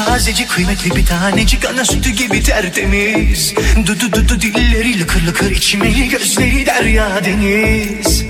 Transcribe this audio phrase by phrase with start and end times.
[0.00, 1.64] Çiçek gibi tazeci kıymetli bir tanecik.
[1.64, 3.54] Ana sütü gibi tertemiz.
[3.86, 8.24] Dudu dudu dilleri lıkır lıkır içmeli gözleri derya deniz.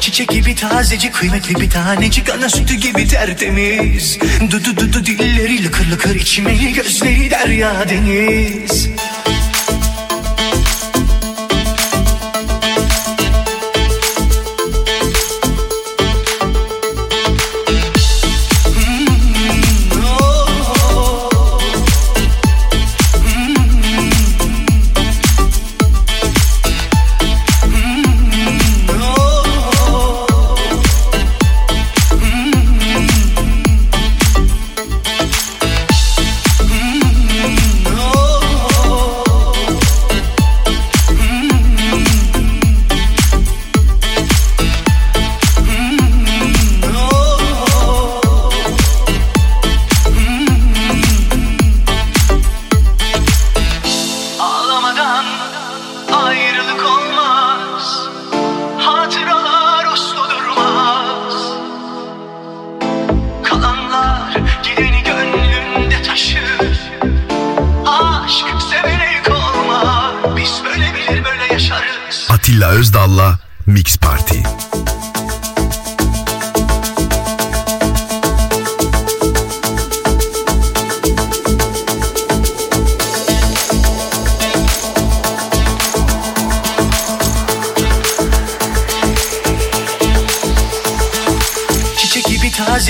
[0.00, 2.30] Çiçek gibi tazeci kıymetli bir tanecik.
[2.30, 4.18] Ana sütü gibi tertemiz.
[4.50, 8.99] Dudu dudu dilleri lıkır lıkır içmeli gözleri derya deniz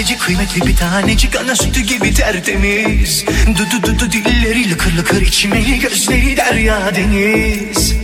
[0.00, 3.24] tazeci kıymetli bir tanecik ana sütü gibi tertemiz.
[3.58, 7.94] Dudu dudu dilleri lıkır lıkır içmeli gözleri derya deniz.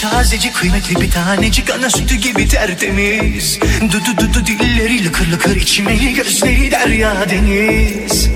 [0.00, 3.58] Tazeci kıymetli bir tanecik ana sütü gibi tertemiz.
[3.82, 8.28] Dudu dudu dilleri lıkır lıkır içmeli gözleri derya deniz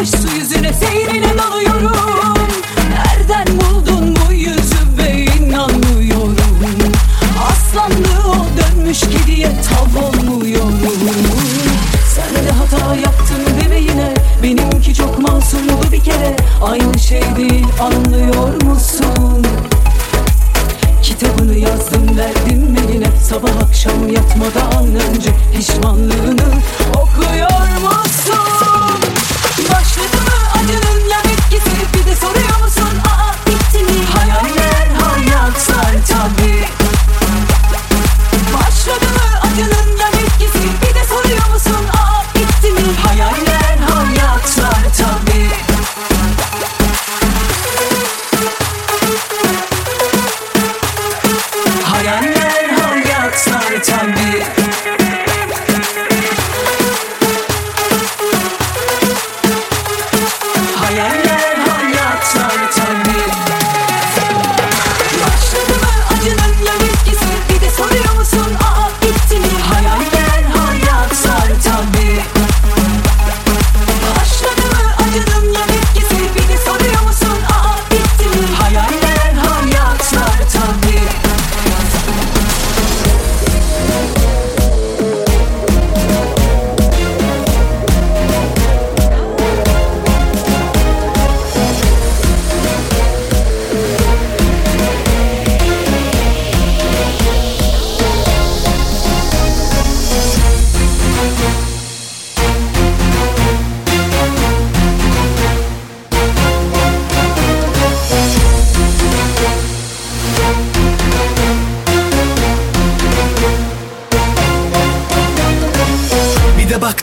[0.00, 0.39] wish to you.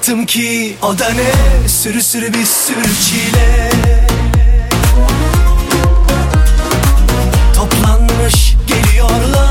[0.08, 1.68] baktım ki o da ne?
[1.68, 3.72] Sürü sürü bir sürü çile.
[7.56, 9.47] Toplanmış geliyorlar.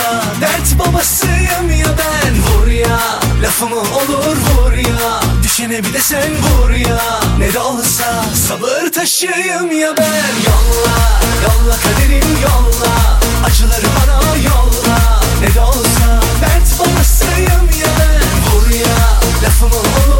[0.00, 2.34] olsa Dert babasıyım ya ben.
[2.42, 2.98] Vur ya
[3.42, 4.36] lafımı olur?
[4.36, 7.20] Vur ya Düşene bir de sen vur ya.
[7.38, 10.32] Ne de olsa sabır taşıyım ya ben.
[10.46, 10.96] Yolla
[11.42, 13.20] yolla kaderim yolla.
[13.46, 15.20] Acıları bana yolla.
[15.40, 18.54] Ne de olsa dert babasıyım ya ben.
[18.54, 18.96] Vur ya
[19.42, 20.19] lafımı olur?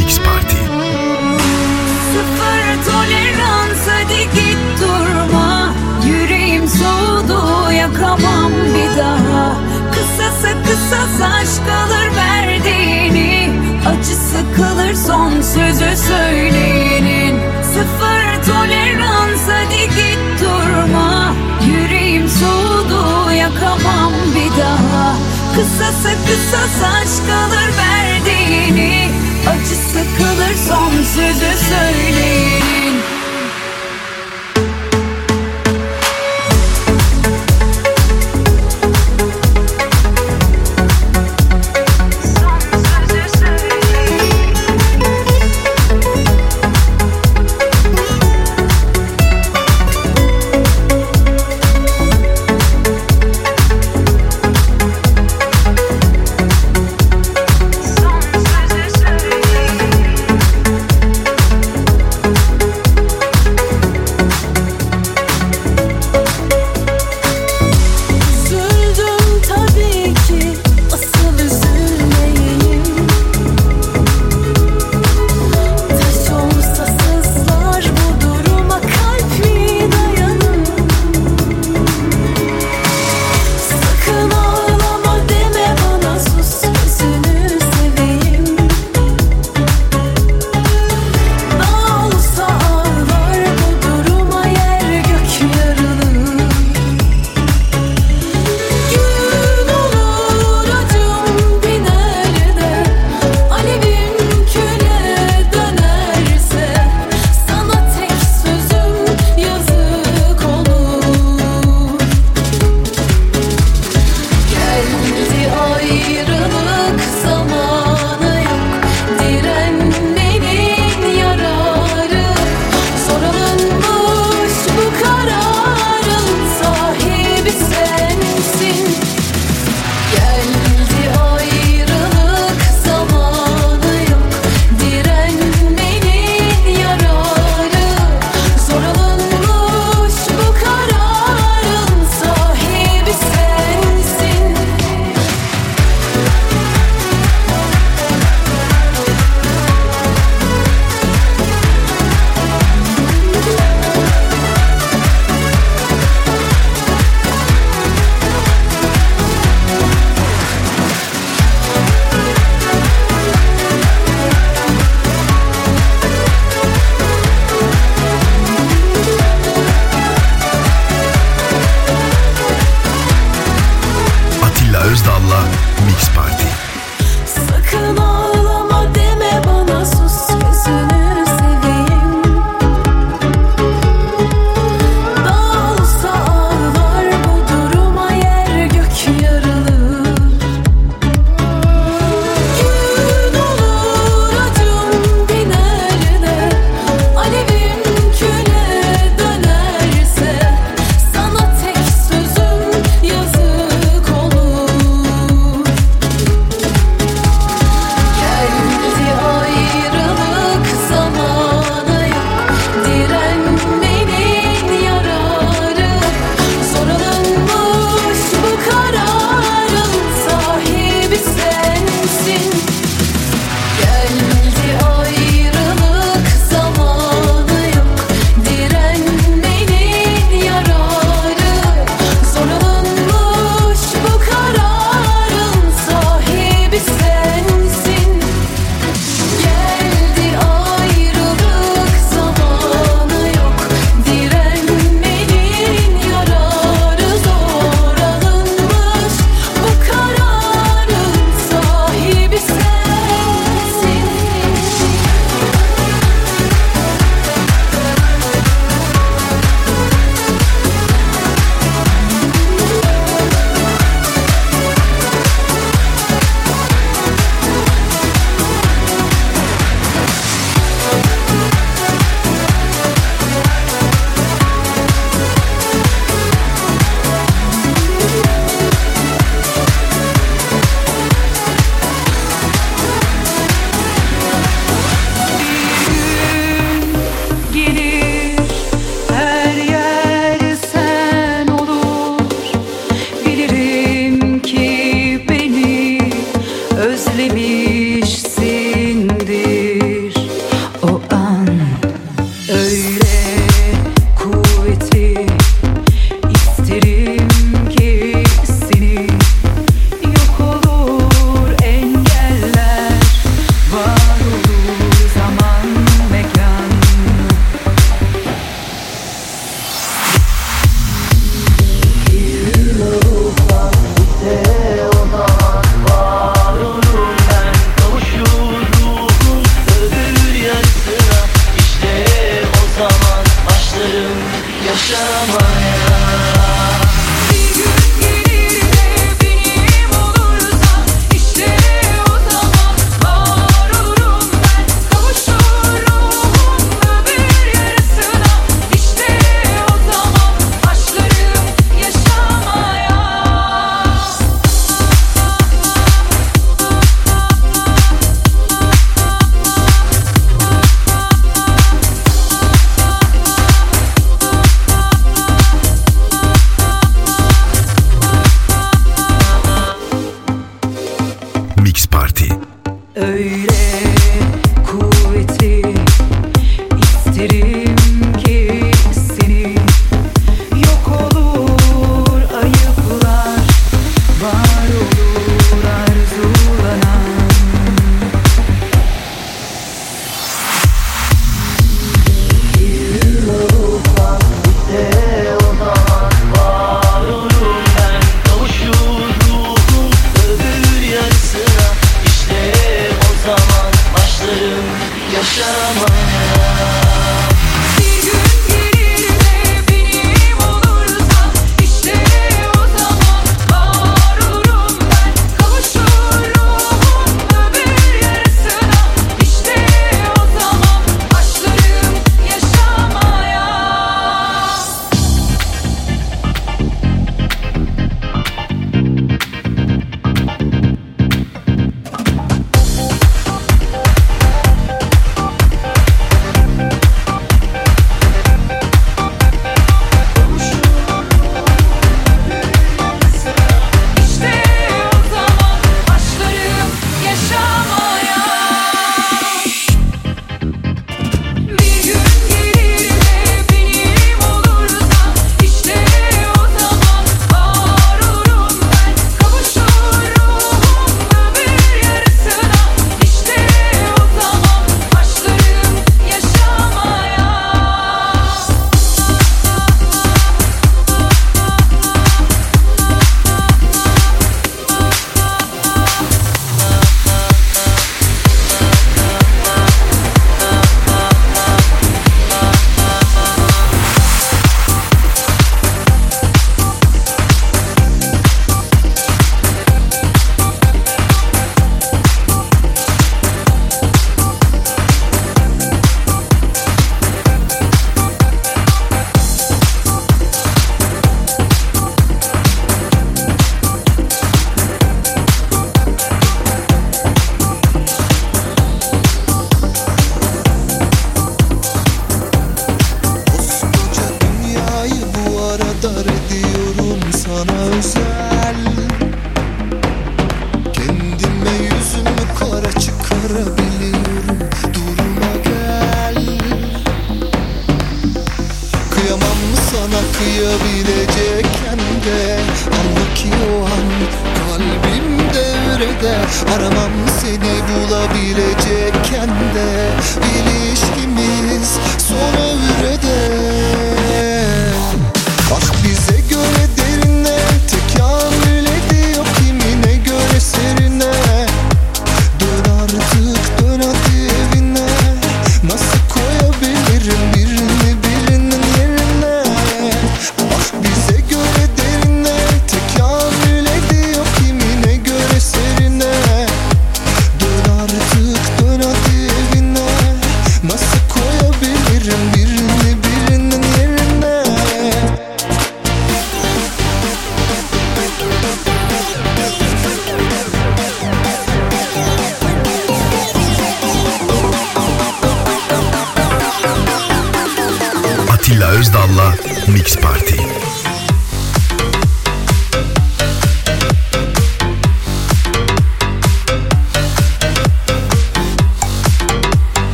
[0.00, 0.56] Mix Party.
[2.12, 5.74] Sıfır tolerans hadi git durma.
[6.06, 9.56] Yüreğim soğudu yakamam bir daha.
[9.92, 13.50] Kısası kısas aşk alır verdiğini.
[13.88, 17.38] Acısı kalır son sözü söyleyenin.
[17.62, 21.34] Sıfır tolerans hadi git durma.
[21.66, 25.14] Yüreğim soğudu yakamam bir daha.
[25.54, 29.19] Kısası kısas aşk alır verdiğini
[29.50, 32.79] Acısı kalır son sözü söyleyin.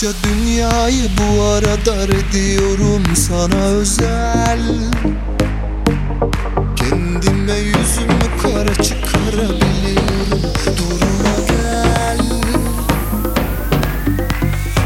[0.00, 4.60] Koca dünyayı bu ara dar ediyorum sana özel.
[6.76, 10.42] Kendime yüzümü kara çıkarabiliyorum
[10.78, 12.18] Duruma gel.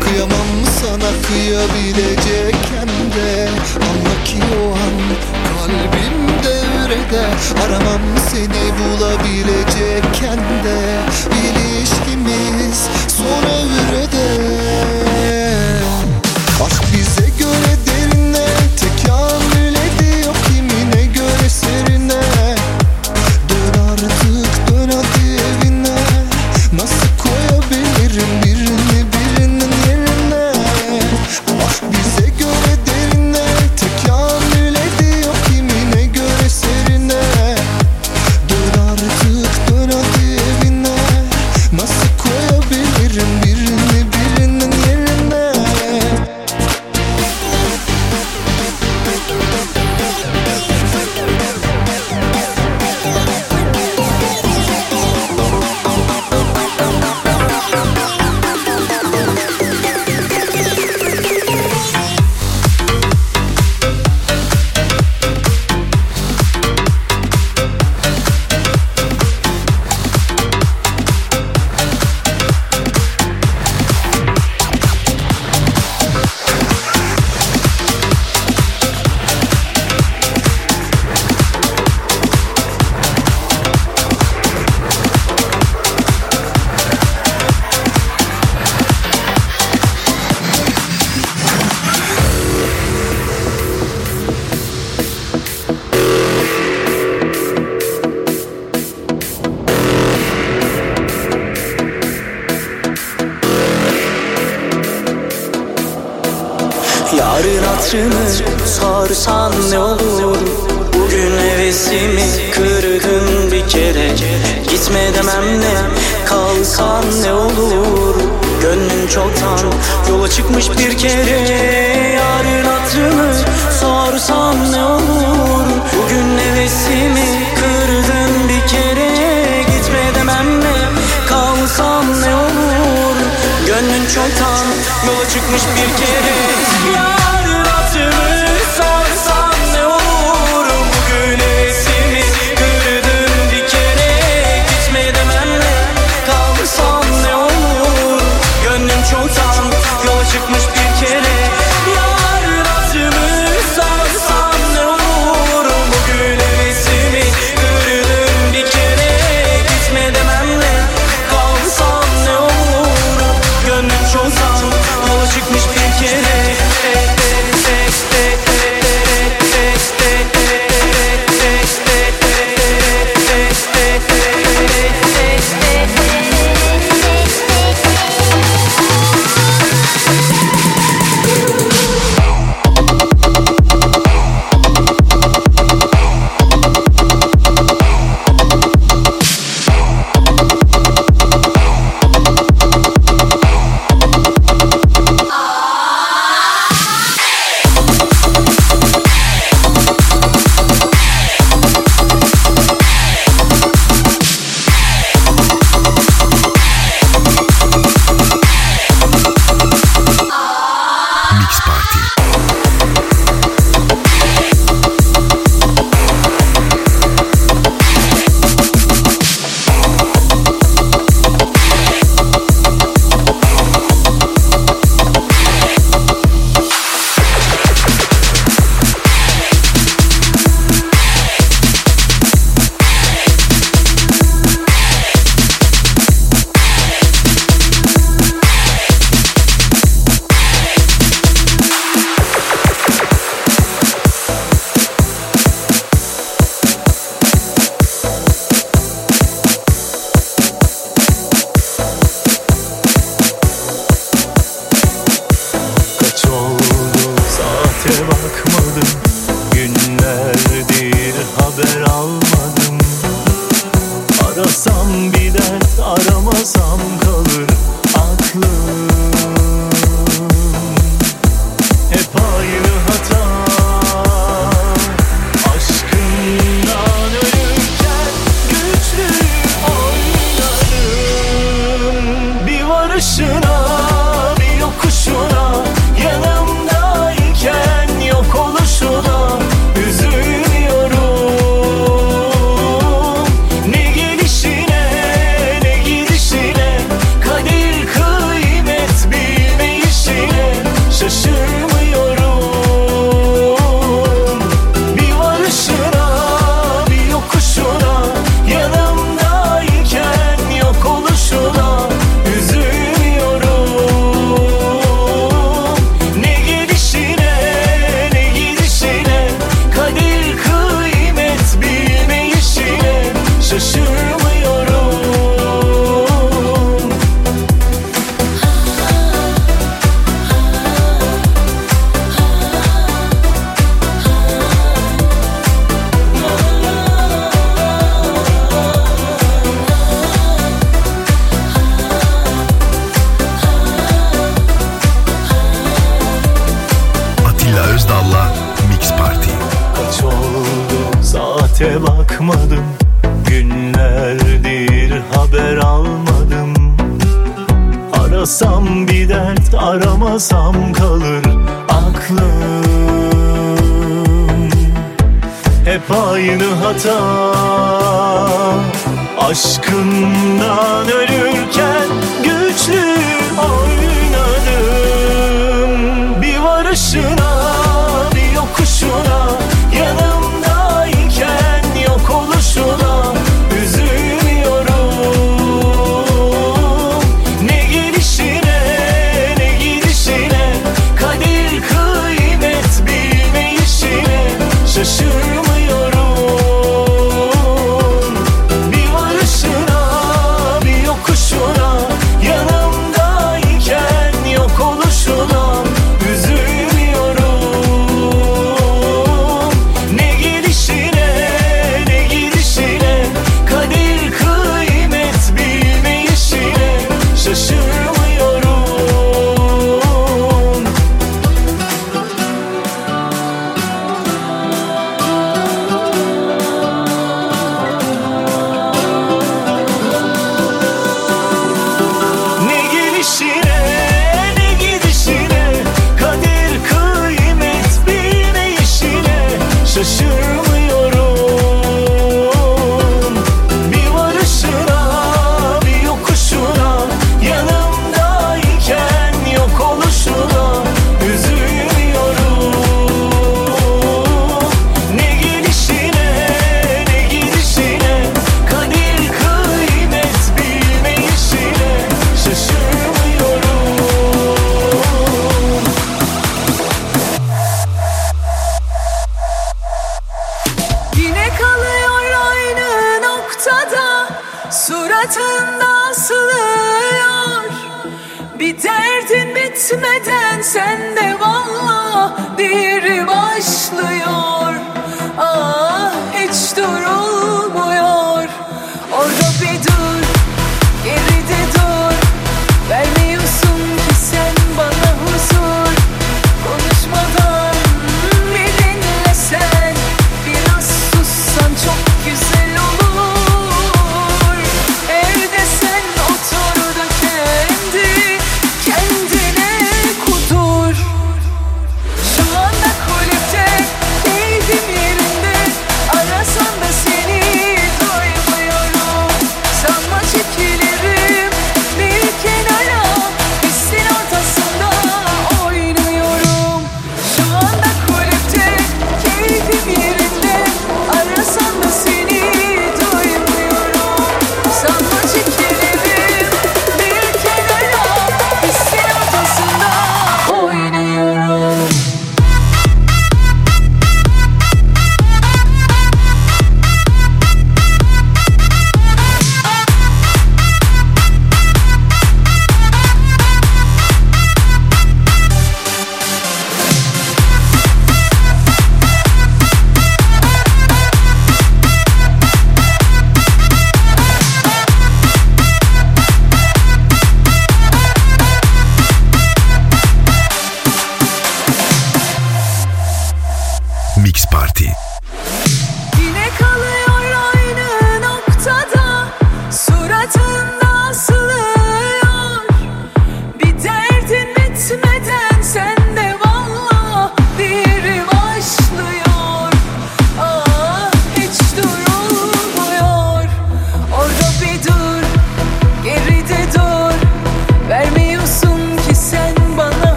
[0.00, 3.48] Kıyamam mı sana kıyabilecekken de?
[3.76, 4.96] Anla ki o an
[5.48, 7.26] kalbim devrede.
[7.64, 10.98] Aramam seni bulabilecekken de?
[11.30, 11.63] Bile